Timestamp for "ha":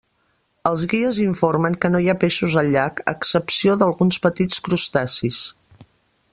2.13-2.17